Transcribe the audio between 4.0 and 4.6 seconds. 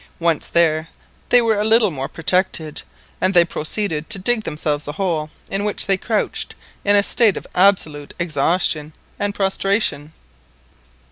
to dig